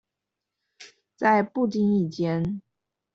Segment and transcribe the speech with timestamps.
[1.15, 2.63] 在不經意間